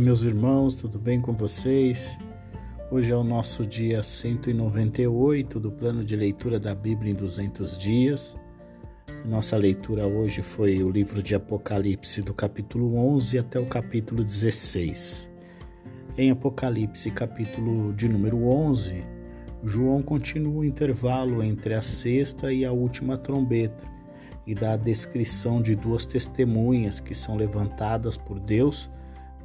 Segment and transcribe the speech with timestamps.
[0.00, 2.16] Meus irmãos, tudo bem com vocês?
[2.90, 8.34] Hoje é o nosso dia 198 do plano de leitura da Bíblia em 200 dias.
[9.26, 15.30] Nossa leitura hoje foi o livro de Apocalipse, do capítulo 11 até o capítulo 16.
[16.16, 19.04] Em Apocalipse, capítulo de número 11,
[19.62, 23.84] João continua o intervalo entre a sexta e a última trombeta
[24.46, 28.88] e dá a descrição de duas testemunhas que são levantadas por Deus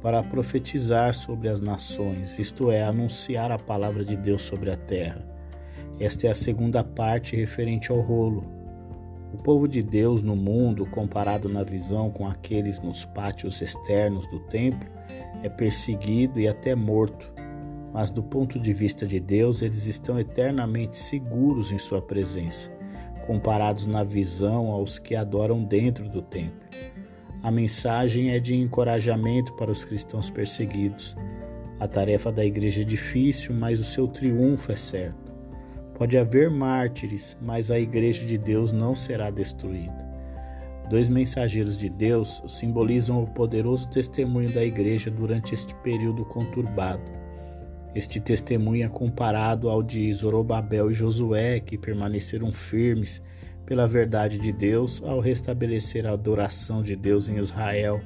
[0.06, 5.26] para profetizar sobre as nações, isto é, anunciar a palavra de Deus sobre a terra.
[5.98, 8.44] Esta é a segunda parte referente ao rolo.
[9.34, 14.38] O povo de Deus no mundo, comparado na visão com aqueles nos pátios externos do
[14.38, 14.88] templo,
[15.42, 17.28] é perseguido e até morto.
[17.92, 22.70] Mas do ponto de vista de Deus, eles estão eternamente seguros em sua presença,
[23.26, 26.60] comparados na visão aos que adoram dentro do templo.
[27.42, 31.16] A mensagem é de encorajamento para os cristãos perseguidos.
[31.78, 35.32] A tarefa da igreja é difícil, mas o seu triunfo é certo.
[35.94, 40.06] Pode haver mártires, mas a igreja de Deus não será destruída.
[40.88, 47.10] Dois mensageiros de Deus simbolizam o poderoso testemunho da igreja durante este período conturbado.
[47.94, 53.22] Este testemunho é comparado ao de Zorobabel e Josué, que permaneceram firmes
[53.66, 58.00] pela verdade de Deus ao restabelecer a adoração de Deus em Israel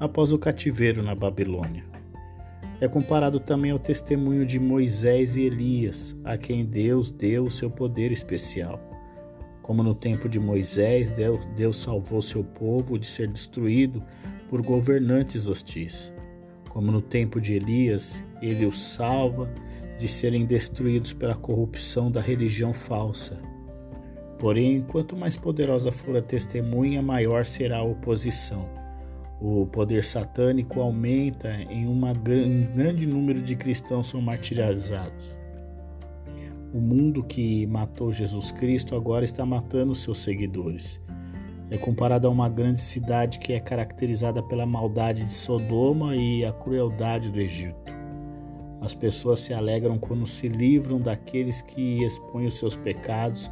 [0.00, 1.84] após o cativeiro na Babilônia.
[2.80, 7.70] É comparado também ao testemunho de Moisés e Elias, a quem Deus deu o seu
[7.70, 8.80] poder especial.
[9.60, 11.12] Como no tempo de Moisés,
[11.54, 14.02] Deus salvou seu povo de ser destruído
[14.48, 16.12] por governantes hostis.
[16.70, 19.48] Como no tempo de Elias, ele os salva
[19.98, 23.51] de serem destruídos pela corrupção da religião falsa
[24.42, 28.68] Porém, quanto mais poderosa for a testemunha, maior será a oposição.
[29.40, 35.38] O poder satânico aumenta em uma, um grande número de cristãos são martirizados.
[36.74, 41.00] O mundo que matou Jesus Cristo agora está matando seus seguidores.
[41.70, 46.50] É comparado a uma grande cidade que é caracterizada pela maldade de Sodoma e a
[46.50, 48.01] crueldade do Egito.
[48.82, 53.48] As pessoas se alegram quando se livram daqueles que expõem os seus pecados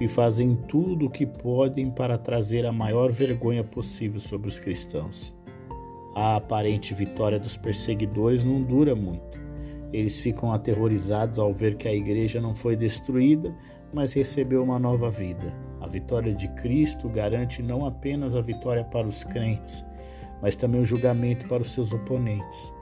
[0.00, 5.36] e fazem tudo o que podem para trazer a maior vergonha possível sobre os cristãos.
[6.14, 9.38] A aparente vitória dos perseguidores não dura muito.
[9.92, 13.54] Eles ficam aterrorizados ao ver que a igreja não foi destruída,
[13.92, 15.52] mas recebeu uma nova vida.
[15.78, 19.84] A vitória de Cristo garante não apenas a vitória para os crentes,
[20.40, 22.72] mas também o julgamento para os seus oponentes.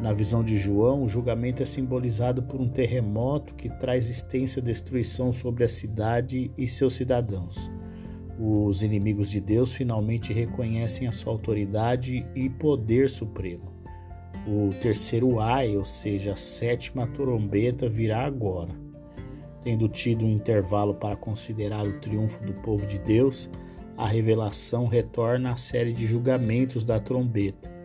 [0.00, 5.30] Na visão de João, o julgamento é simbolizado por um terremoto que traz extensa destruição
[5.30, 7.70] sobre a cidade e seus cidadãos.
[8.38, 13.74] Os inimigos de Deus finalmente reconhecem a sua autoridade e poder supremo.
[14.46, 18.72] O terceiro ai, ou seja, a sétima trombeta, virá agora.
[19.62, 23.50] Tendo tido um intervalo para considerar o triunfo do povo de Deus,
[23.98, 27.79] a revelação retorna à série de julgamentos da trombeta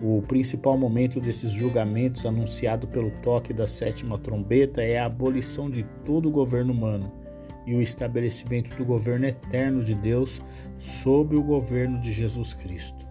[0.00, 5.84] o principal momento desses julgamentos, anunciado pelo toque da sétima trombeta, é a abolição de
[6.04, 7.12] todo o governo humano
[7.66, 10.40] e o estabelecimento do governo eterno de Deus
[10.78, 13.06] sob o governo de Jesus Cristo.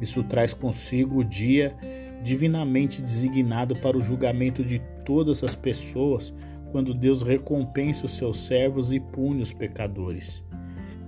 [0.00, 1.76] Isso traz consigo o dia
[2.22, 6.34] divinamente designado para o julgamento de todas as pessoas,
[6.70, 10.42] quando Deus recompensa os seus servos e pune os pecadores.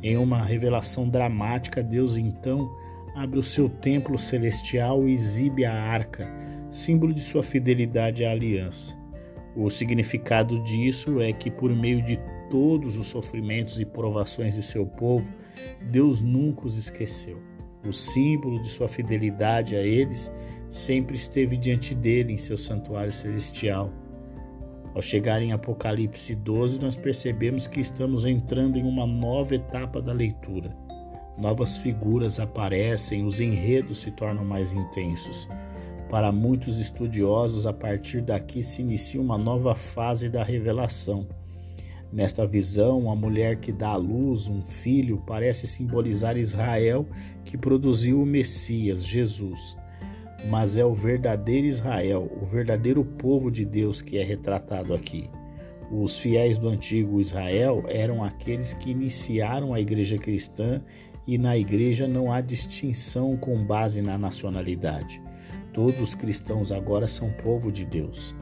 [0.02, 2.70] Em uma revelação dramática, Deus então
[3.14, 6.28] abre o seu templo celestial e exibe a arca,
[6.70, 8.96] símbolo de sua fidelidade à aliança.
[9.56, 12.18] O significado disso é que, por meio de
[12.50, 15.32] todos os sofrimentos e provações de seu povo,
[15.80, 17.40] Deus nunca os esqueceu.
[17.86, 20.32] O símbolo de sua fidelidade a eles
[20.68, 23.92] sempre esteve diante dele em seu santuário celestial.
[24.92, 30.12] Ao chegar em Apocalipse 12, nós percebemos que estamos entrando em uma nova etapa da
[30.12, 30.74] leitura
[31.36, 35.48] novas figuras aparecem, os enredos se tornam mais intensos.
[36.08, 41.26] Para muitos estudiosos, a partir daqui se inicia uma nova fase da revelação.
[42.12, 47.04] Nesta visão, a mulher que dá à luz um filho parece simbolizar Israel
[47.44, 49.76] que produziu o Messias, Jesus.
[50.48, 55.28] Mas é o verdadeiro Israel, o verdadeiro povo de Deus que é retratado aqui.
[55.90, 60.80] Os fiéis do antigo Israel eram aqueles que iniciaram a igreja cristã
[61.26, 65.22] e na igreja não há distinção com base na nacionalidade.
[65.72, 68.34] Todos os cristãos agora são povo de Deus.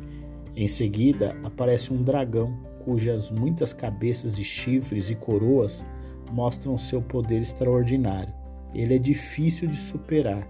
[0.55, 5.85] Em seguida, aparece um dragão, cujas muitas cabeças e chifres e coroas
[6.31, 8.35] mostram seu poder extraordinário.
[8.75, 10.47] Ele é difícil de superar.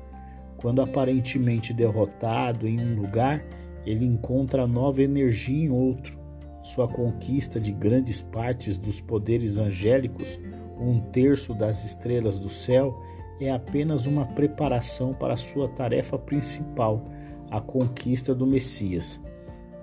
[0.56, 3.44] Quando aparentemente derrotado em um lugar,
[3.84, 6.18] ele encontra nova energia em outro.
[6.62, 10.38] Sua conquista de grandes partes dos poderes angélicos,
[10.88, 13.00] um terço das estrelas do céu,
[13.40, 17.02] é apenas uma preparação para sua tarefa principal,
[17.50, 19.20] a conquista do Messias.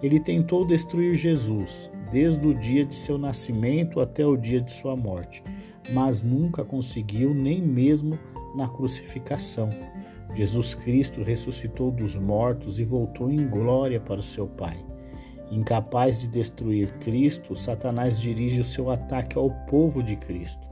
[0.02, 4.96] Ele tentou destruir Jesus, desde o dia de seu nascimento até o dia de sua
[4.96, 5.44] morte,
[5.92, 8.18] mas nunca conseguiu, nem mesmo
[8.56, 9.70] na crucificação.
[10.34, 14.78] Jesus Cristo ressuscitou dos mortos e voltou em glória para o seu Pai.
[15.52, 20.69] Incapaz de destruir Cristo, Satanás dirige o seu ataque ao povo de Cristo.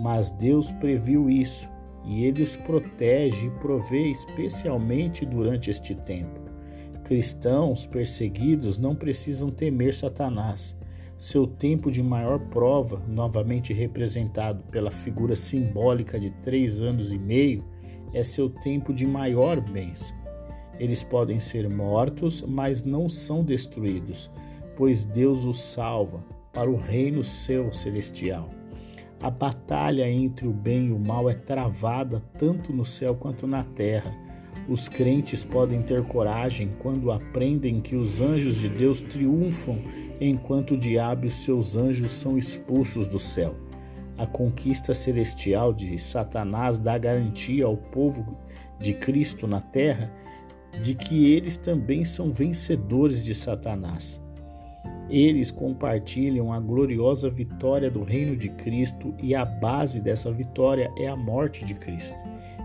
[0.00, 1.68] Mas Deus previu isso
[2.04, 6.40] e ele os protege e provê especialmente durante este tempo.
[7.04, 10.76] Cristãos perseguidos não precisam temer Satanás.
[11.16, 17.64] Seu tempo de maior prova, novamente representado pela figura simbólica de três anos e meio,
[18.12, 20.16] é seu tempo de maior bênção.
[20.78, 24.30] Eles podem ser mortos, mas não são destruídos,
[24.76, 28.48] pois Deus os salva para o reino seu celestial.
[29.24, 33.64] A batalha entre o bem e o mal é travada tanto no céu quanto na
[33.64, 34.14] terra
[34.68, 39.78] os crentes podem ter coragem quando aprendem que os anjos de Deus triunfam
[40.20, 43.54] enquanto o diabo e os seus anjos são expulsos do céu.
[44.18, 48.36] A conquista celestial de Satanás dá garantia ao povo
[48.78, 50.12] de Cristo na terra
[50.82, 54.22] de que eles também são vencedores de Satanás.
[55.10, 61.06] Eles compartilham a gloriosa vitória do reino de Cristo e a base dessa vitória é
[61.06, 62.16] a morte de Cristo.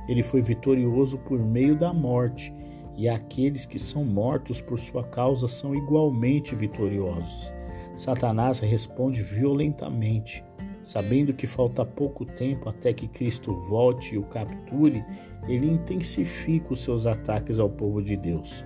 [0.08, 2.54] Ele foi vitorioso por meio da morte,
[2.96, 7.54] e aqueles que são mortos por sua causa são igualmente vitoriosos.
[7.96, 10.44] Satanás responde violentamente.
[10.84, 15.06] Sabendo que falta pouco tempo até que Cristo volte e o capture,
[15.48, 18.66] ele intensifica os seus ataques ao povo de Deus.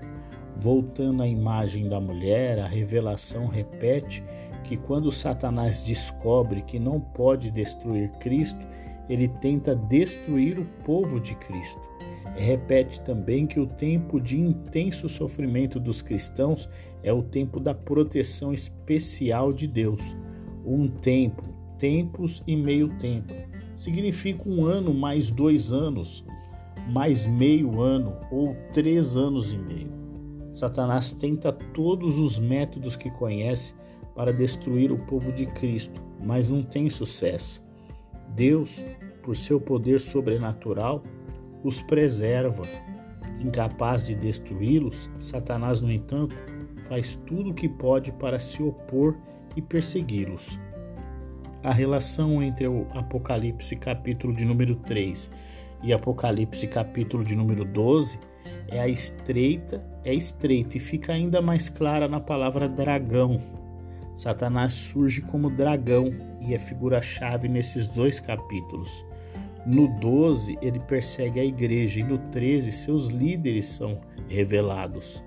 [0.55, 4.23] Voltando à imagem da mulher, a revelação repete
[4.63, 8.65] que quando Satanás descobre que não pode destruir Cristo,
[9.09, 11.81] ele tenta destruir o povo de Cristo.
[12.35, 16.67] repete também que o tempo de intenso sofrimento dos cristãos
[17.03, 20.15] é o tempo da proteção especial de Deus.
[20.65, 21.43] Um tempo,
[21.77, 23.33] tempos e meio tempo.
[23.75, 26.25] Significa um ano mais dois anos,
[26.89, 30.02] mais meio ano ou três anos e meio.
[30.53, 33.73] Satanás tenta todos os métodos que conhece
[34.15, 37.63] para destruir o povo de Cristo, mas não tem sucesso.
[38.29, 38.83] Deus,
[39.23, 41.03] por seu poder sobrenatural,
[41.63, 42.63] os preserva.
[43.39, 46.35] Incapaz de destruí-los, Satanás, no entanto,
[46.87, 49.17] faz tudo o que pode para se opor
[49.55, 50.59] e persegui-los.
[51.63, 55.31] A relação entre o Apocalipse capítulo de número 3
[55.83, 58.17] e Apocalipse capítulo de número 12
[58.69, 63.39] é a estreita, é estreita e fica ainda mais clara na palavra dragão.
[64.15, 69.05] Satanás surge como dragão e é figura-chave nesses dois capítulos.
[69.65, 75.23] No 12, ele persegue a igreja e no 13, seus líderes são revelados.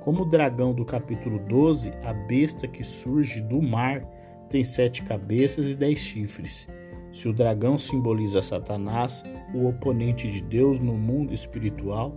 [0.00, 4.02] Como o dragão do capítulo 12, a besta que surge do mar
[4.48, 6.68] tem sete cabeças e dez chifres.
[7.16, 9.24] Se o dragão simboliza Satanás,
[9.54, 12.14] o oponente de Deus no mundo espiritual,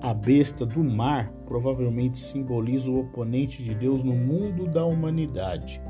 [0.00, 5.82] a besta do mar provavelmente simboliza o oponente de Deus no mundo da humanidade.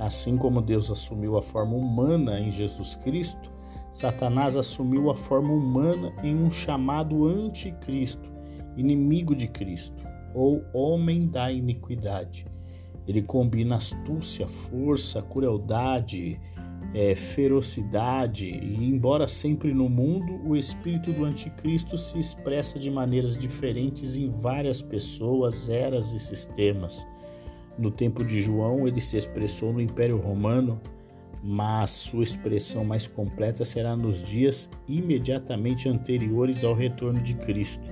[0.00, 3.52] Assim como Deus assumiu a forma humana em Jesus Cristo,
[3.92, 8.32] Satanás assumiu a forma humana em um chamado anticristo,
[8.76, 10.02] inimigo de Cristo,
[10.34, 12.48] ou homem da iniquidade.
[13.06, 16.40] Ele combina astúcia, força, crueldade,
[16.94, 23.36] é, ferocidade, e embora sempre no mundo, o espírito do anticristo se expressa de maneiras
[23.36, 27.06] diferentes em várias pessoas, eras e sistemas.
[27.78, 30.78] No tempo de João, ele se expressou no Império Romano,
[31.42, 37.90] mas sua expressão mais completa será nos dias imediatamente anteriores ao retorno de Cristo.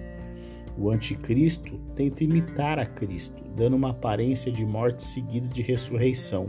[0.78, 6.46] O anticristo tenta imitar a Cristo, dando uma aparência de morte seguida de ressurreição.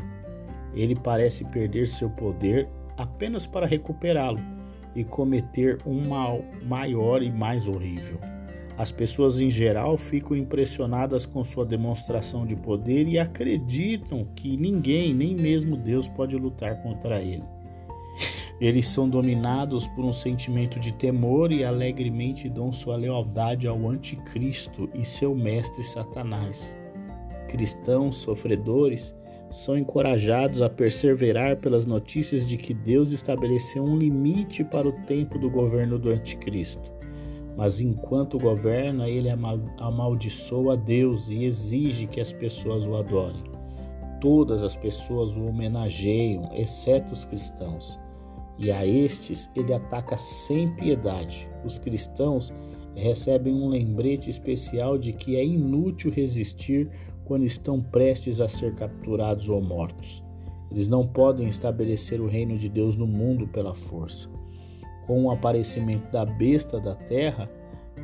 [0.74, 4.40] Ele parece perder seu poder apenas para recuperá-lo
[4.96, 8.20] e cometer um mal maior e mais horrível.
[8.78, 15.14] As pessoas em geral ficam impressionadas com sua demonstração de poder e acreditam que ninguém,
[15.14, 17.44] nem mesmo Deus, pode lutar contra ele.
[18.60, 24.88] Eles são dominados por um sentimento de temor e alegremente dão sua lealdade ao Anticristo
[24.94, 26.76] e seu mestre Satanás.
[27.48, 29.16] Cristãos sofredores
[29.52, 35.38] são encorajados a perseverar pelas notícias de que Deus estabeleceu um limite para o tempo
[35.38, 37.02] do governo do Anticristo
[37.56, 39.30] mas enquanto governa, ele
[39.78, 43.44] amaldiçoa Deus e exige que as pessoas o adorem.
[44.20, 48.00] Todas as pessoas o homenageiam, exceto os cristãos.
[48.58, 51.50] E a estes ele ataca sem piedade.
[51.66, 52.54] Os cristãos
[52.96, 56.90] recebem um lembrete especial de que é inútil resistir
[57.32, 60.22] quando estão prestes a ser capturados ou mortos.
[60.70, 64.30] Eles não podem estabelecer o reino de Deus no mundo pela força.
[65.08, 67.50] Com o aparecimento da besta da terra,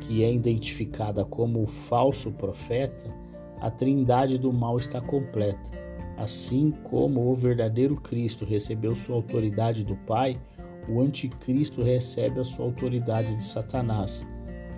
[0.00, 3.14] que é identificada como o falso profeta,
[3.60, 5.72] a trindade do mal está completa.
[6.16, 10.40] Assim como o verdadeiro Cristo recebeu sua autoridade do Pai,
[10.88, 14.26] o anticristo recebe a sua autoridade de Satanás.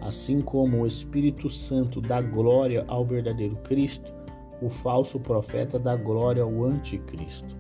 [0.01, 4.19] Assim como o Espírito Santo dá glória ao verdadeiro Cristo,
[4.63, 7.57] o falso profeta dá glória ao anticristo.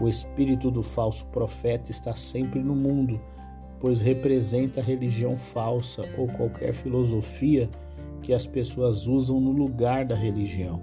[0.00, 3.20] O espírito do falso profeta está sempre no mundo,
[3.80, 7.68] pois representa a religião falsa ou qualquer filosofia
[8.20, 10.80] que as pessoas usam no lugar da religião.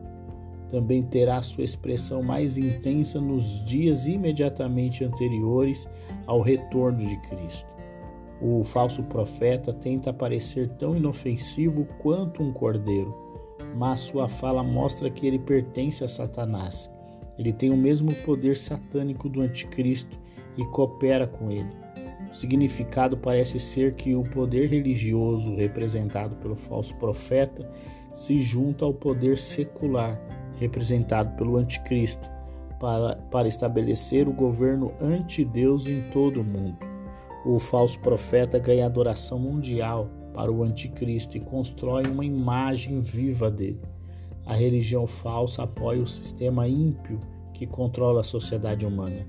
[0.70, 5.90] Também terá sua expressão mais intensa nos dias imediatamente anteriores
[6.26, 7.70] ao retorno de Cristo.
[8.42, 13.31] O falso profeta tenta parecer tão inofensivo quanto um cordeiro,
[13.76, 16.90] mas sua fala mostra que ele pertence a Satanás
[17.42, 20.16] ele tem o mesmo poder satânico do anticristo
[20.56, 21.72] e coopera com ele.
[22.30, 27.68] O significado parece ser que o poder religioso representado pelo falso profeta
[28.14, 30.22] se junta ao poder secular
[30.60, 32.30] representado pelo anticristo
[32.80, 36.78] para, para estabelecer o governo anti-Deus em todo o mundo.
[37.44, 43.82] O falso profeta ganha adoração mundial para o anticristo e constrói uma imagem viva dele.
[44.46, 47.20] A religião falsa apoia o sistema ímpio
[47.54, 49.26] que controla a sociedade humana.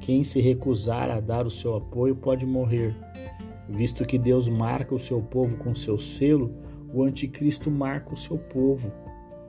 [0.00, 2.94] Quem se recusar a dar o seu apoio pode morrer.
[3.68, 6.54] Visto que Deus marca o seu povo com seu selo,
[6.92, 8.92] o anticristo marca o seu povo.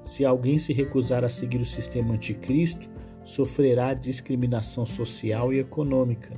[0.03, 2.89] Se alguém se recusar a seguir o sistema anticristo,
[3.23, 6.35] sofrerá discriminação social e econômica.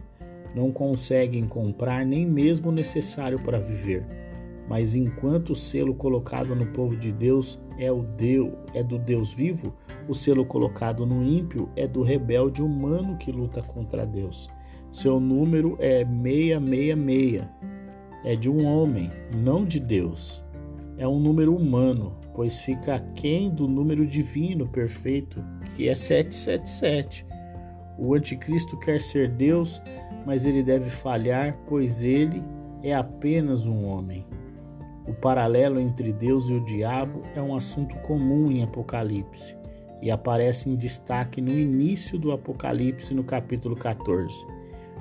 [0.55, 4.26] Não conseguem comprar nem mesmo o necessário para viver.
[4.67, 9.33] Mas enquanto o selo colocado no povo de Deus é o Deus, é do Deus
[9.33, 9.73] vivo,
[10.07, 14.49] o selo colocado no ímpio é do rebelde humano que luta contra Deus.
[14.91, 17.45] Seu número é 666.
[18.25, 20.43] É de um homem, não de Deus.
[20.97, 25.43] É um número humano, pois fica aquém do número divino perfeito,
[25.75, 27.25] que é 777.
[27.97, 29.81] O anticristo quer ser Deus,
[30.25, 32.43] mas ele deve falhar, pois ele
[32.83, 34.25] é apenas um homem.
[35.07, 39.55] O paralelo entre Deus e o diabo é um assunto comum em Apocalipse
[40.01, 44.45] e aparece em destaque no início do Apocalipse, no capítulo 14.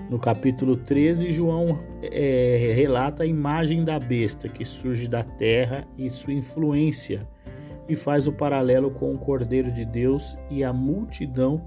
[0.08, 6.08] No capítulo 13, João é, relata a imagem da besta que surge da terra e
[6.08, 7.20] sua influência,
[7.88, 11.62] e faz o paralelo com o Cordeiro de Deus e a multidão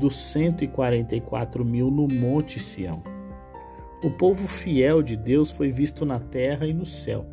[0.00, 3.02] dos 144 mil no Monte Sião.
[4.02, 7.26] O povo fiel de Deus foi visto na terra e no céu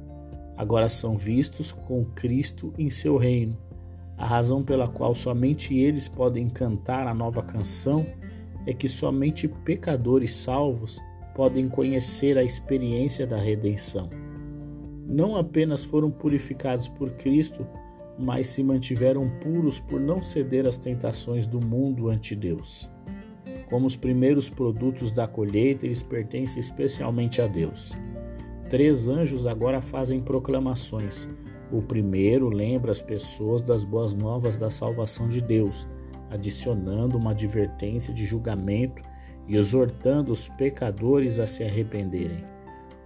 [0.59, 3.57] agora são vistos com Cristo em seu reino.
[4.17, 8.05] A razão pela qual somente eles podem cantar a nova canção
[8.67, 10.99] é que somente pecadores salvos
[11.33, 14.09] podem conhecer a experiência da redenção.
[15.07, 17.65] Não apenas foram purificados por Cristo,
[18.17, 22.91] mas se mantiveram puros por não ceder às tentações do mundo ante Deus.
[23.69, 27.97] Como os primeiros produtos da colheita, eles pertencem especialmente a Deus.
[28.69, 31.27] Três anjos agora fazem proclamações.
[31.71, 35.89] O primeiro lembra as pessoas das boas novas da salvação de Deus,
[36.29, 39.01] adicionando uma advertência de julgamento
[39.47, 42.45] e exortando os pecadores a se arrependerem.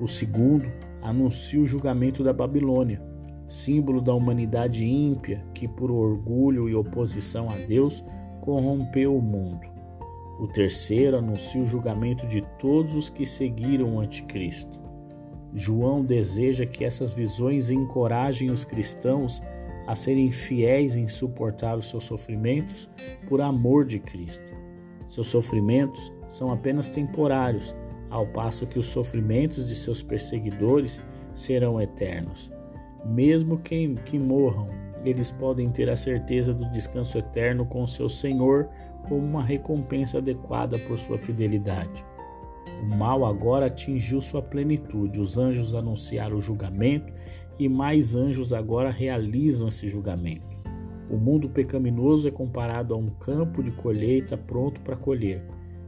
[0.01, 0.69] O segundo
[1.01, 3.01] anuncia o julgamento da Babilônia,
[3.47, 8.03] símbolo da humanidade ímpia que, por orgulho e oposição a Deus,
[8.41, 9.65] corrompeu o mundo.
[10.41, 14.82] O terceiro anuncia o julgamento de todos os que seguiram o Anticristo.
[15.55, 19.41] João deseja que essas visões encorajem os cristãos
[19.85, 22.89] a serem fiéis em suportar os seus sofrimentos
[23.27, 24.43] por amor de Cristo.
[25.07, 27.75] Seus sofrimentos são apenas temporários,
[28.09, 31.01] ao passo que os sofrimentos de seus perseguidores
[31.33, 32.51] serão eternos.
[33.05, 34.69] Mesmo que, que morram,
[35.03, 38.69] eles podem ter a certeza do descanso eterno com seu Senhor
[39.07, 42.05] como uma recompensa adequada por sua fidelidade.
[42.81, 45.19] O mal agora atingiu sua plenitude.
[45.19, 47.13] Os anjos anunciaram o julgamento
[47.57, 50.53] e mais anjos agora realizam esse julgamento.
[51.09, 55.43] O mundo pecaminoso é comparado a um campo de colheita pronto para colher,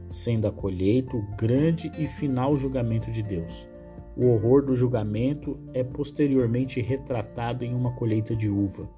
[0.08, 3.68] sendo a colheita o grande e final julgamento de Deus.
[4.16, 8.88] O horror do julgamento é posteriormente retratado em uma colheita de uva.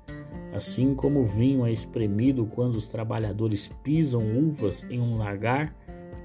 [0.52, 5.74] Assim como o vinho é espremido quando os trabalhadores pisam uvas em um lagar,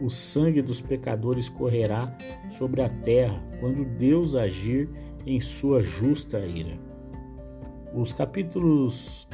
[0.03, 2.13] o sangue dos pecadores correrá
[2.49, 4.89] sobre a terra quando Deus agir
[5.25, 6.77] em sua justa ira.
[7.95, 9.25] Os capítulos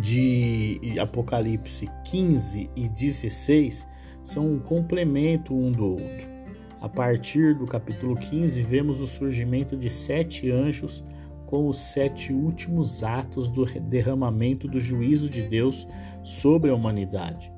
[0.00, 3.86] de Apocalipse 15 e 16
[4.24, 6.32] são um complemento um do outro.
[6.80, 11.04] A partir do capítulo 15, vemos o surgimento de sete anjos
[11.44, 15.86] com os sete últimos atos do derramamento do juízo de Deus
[16.22, 17.52] sobre a humanidade.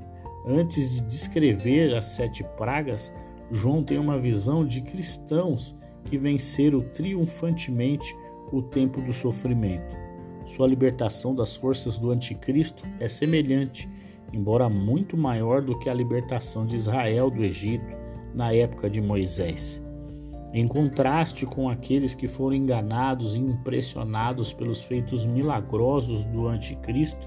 [0.47, 3.13] Antes de descrever as sete pragas,
[3.51, 5.75] João tem uma visão de cristãos
[6.05, 8.15] que venceram triunfantemente
[8.53, 9.97] o tempo do sofrimento.
[10.45, 13.89] Sua libertação das forças do anticristo é semelhante,
[14.33, 17.97] embora muito maior do que a libertação de Israel do Egito
[18.35, 19.83] na época de Moisés.
[20.53, 27.27] Em contraste com aqueles que foram enganados e impressionados pelos feitos milagrosos do anticristo,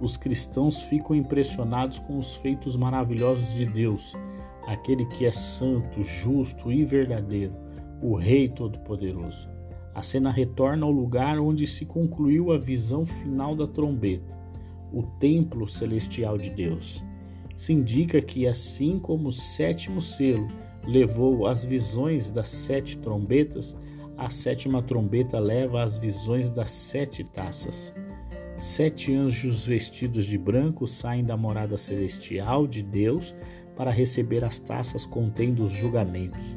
[0.00, 4.14] os cristãos ficam impressionados com os feitos maravilhosos de Deus,
[4.66, 7.54] aquele que é santo, justo e verdadeiro,
[8.02, 9.48] o Rei Todo-Poderoso.
[9.94, 14.36] A cena retorna ao lugar onde se concluiu a visão final da trombeta,
[14.92, 17.04] o templo celestial de Deus.
[17.54, 20.48] Se indica que, assim como o sétimo selo
[20.84, 23.76] levou as visões das sete trombetas,
[24.16, 27.94] a sétima trombeta leva as visões das sete taças.
[28.56, 33.34] Sete anjos vestidos de branco saem da morada celestial de Deus
[33.74, 36.56] para receber as taças contendo os julgamentos.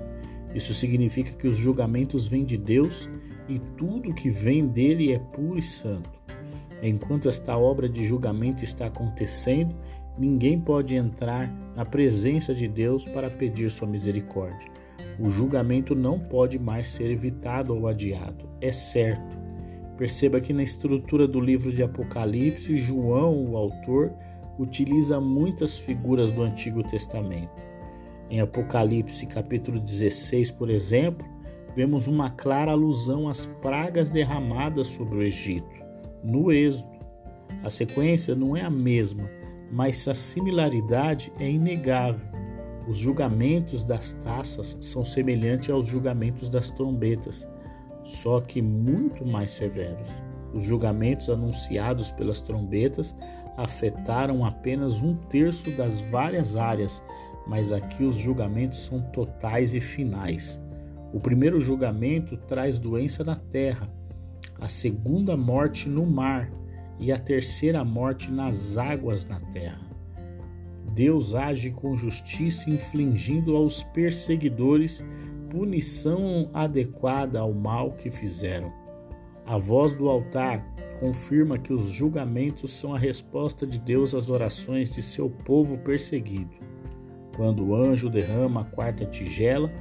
[0.54, 3.10] Isso significa que os julgamentos vêm de Deus
[3.50, 6.12] e tudo que vem dele é puro e santo.
[6.84, 9.76] Enquanto esta obra de julgamento está acontecendo,
[10.20, 14.70] ninguém pode entrar na presença de Deus para pedir sua misericórdia.
[15.20, 19.47] O julgamento não pode mais ser evitado ou adiado, é certo.
[19.98, 24.14] Perceba que na estrutura do livro de Apocalipse, João, o autor,
[24.60, 27.50] utiliza muitas figuras do Antigo Testamento.
[28.30, 31.26] Em Apocalipse capítulo 16, por exemplo,
[31.76, 35.84] vemos uma clara alusão às pragas derramadas sobre o Egito,
[36.24, 36.98] no Êxodo.
[37.64, 39.28] A sequência não é a mesma,
[39.72, 42.28] mas a similaridade é inegável.
[42.88, 47.48] Os julgamentos das taças são semelhantes aos julgamentos das trombetas
[48.08, 50.10] só que muito mais severos.
[50.54, 53.14] Os julgamentos anunciados pelas trombetas
[53.58, 57.04] afetaram apenas um terço das várias áreas,
[57.46, 60.60] mas aqui os julgamentos são totais e finais.
[61.14, 63.90] O primeiro julgamento traz doença na terra,
[64.58, 66.50] a segunda morte no mar
[66.98, 69.86] e a terceira morte nas águas na terra.
[70.94, 75.04] Deus age com justiça, infligindo aos perseguidores
[75.50, 78.72] punição adequada ao mal que fizeram.
[79.46, 80.66] A voz do altar
[81.00, 86.52] confirma que os julgamentos são a resposta de Deus às orações de seu povo perseguido.
[87.36, 89.72] Quando o anjo derrama a quarta tigela,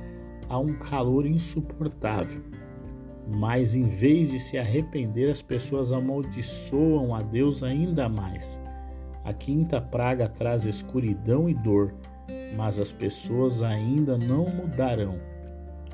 [0.48, 2.42] há um calor insuportável.
[3.29, 8.61] Mas em vez de se arrepender, as pessoas amaldiçoam a Deus ainda mais.
[9.24, 11.92] A quinta praga traz escuridão e dor,
[12.57, 15.18] mas as pessoas ainda não mudarão.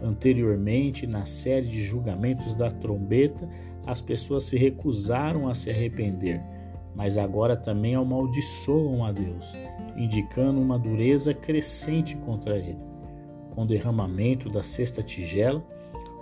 [0.03, 3.49] Anteriormente, na série de julgamentos da trombeta,
[3.87, 6.43] as pessoas se recusaram a se arrepender,
[6.95, 9.57] mas agora também amaldiçoam a Deus,
[9.97, 12.79] indicando uma dureza crescente contra ele.
[13.55, 15.65] Com o derramamento da sexta tigela,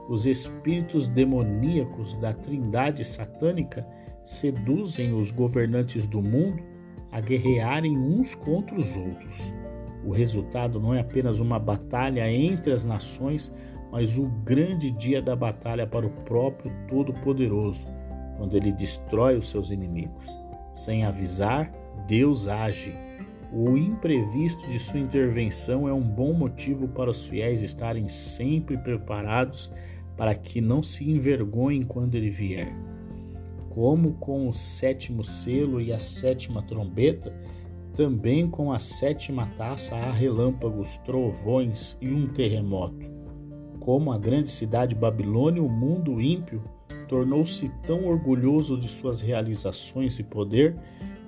[0.08, 3.86] os espíritos demoníacos da trindade satânica
[4.22, 6.62] seduzem os governantes do mundo
[7.10, 9.52] a guerrearem uns contra os outros.
[10.04, 13.52] O resultado não é apenas uma batalha entre as nações,
[13.92, 17.86] mas o grande dia da batalha para o próprio Todo-Poderoso,
[18.36, 20.26] quando ele destrói os seus inimigos.
[20.72, 21.70] Sem avisar,
[22.06, 22.94] Deus age.
[23.52, 29.70] O imprevisto de sua intervenção é um bom motivo para os fiéis estarem sempre preparados
[30.16, 32.72] para que não se envergonhem quando ele vier.
[33.68, 37.34] Como com o sétimo selo e a sétima trombeta,
[38.00, 43.06] também com a sétima taça há relâmpagos, trovões e um terremoto.
[43.78, 46.62] Como a grande cidade Babilônia, o mundo ímpio
[47.06, 50.78] tornou-se tão orgulhoso de suas realizações e poder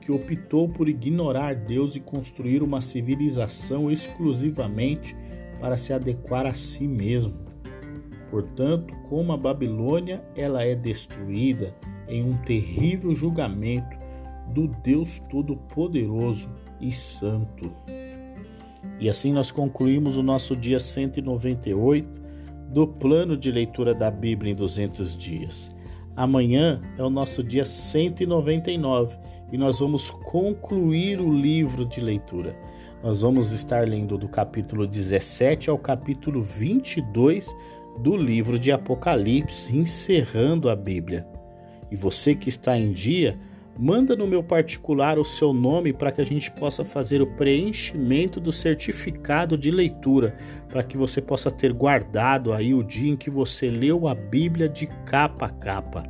[0.00, 5.14] que optou por ignorar Deus e construir uma civilização exclusivamente
[5.60, 7.34] para se adequar a si mesmo.
[8.30, 11.76] Portanto, como a Babilônia, ela é destruída
[12.08, 14.01] em um terrível julgamento
[14.52, 17.72] do Deus Todo-Poderoso e Santo.
[18.98, 22.22] E assim nós concluímos o nosso dia 198
[22.68, 25.70] do plano de leitura da Bíblia em 200 dias.
[26.14, 29.16] Amanhã é o nosso dia 199
[29.50, 32.56] e nós vamos concluir o livro de leitura.
[33.02, 37.54] Nós vamos estar lendo do capítulo 17 ao capítulo 22
[37.98, 41.26] do livro de Apocalipse, encerrando a Bíblia.
[41.90, 43.38] E você que está em dia,
[43.78, 48.38] manda no meu particular o seu nome para que a gente possa fazer o preenchimento
[48.38, 50.36] do certificado de leitura,
[50.68, 54.68] para que você possa ter guardado aí o dia em que você leu a Bíblia
[54.68, 56.04] de capa a capa.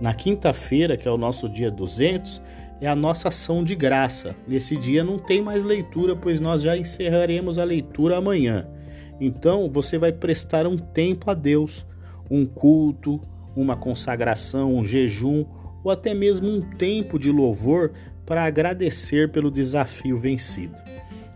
[0.00, 2.42] Na quinta-feira, que é o nosso dia 200,
[2.80, 4.34] é a nossa ação de graça.
[4.46, 8.66] Nesse dia não tem mais leitura, pois nós já encerraremos a leitura amanhã.
[9.20, 11.86] Então você vai prestar um tempo a Deus,
[12.30, 13.20] um culto,
[13.54, 15.44] uma consagração, um jejum
[15.86, 17.92] ou até mesmo um tempo de louvor
[18.26, 20.74] para agradecer pelo desafio vencido.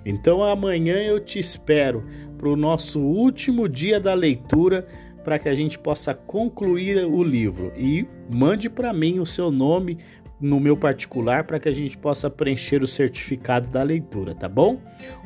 [0.04, 2.04] Então amanhã eu te espero
[2.36, 4.88] para o nosso último dia da leitura
[5.22, 9.98] para que a gente possa concluir o livro e mande para mim o seu nome
[10.40, 14.80] no meu particular para que a gente possa preencher o certificado da leitura, tá bom?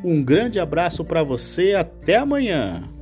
[0.04, 2.93] Um grande abraço para você, até amanhã.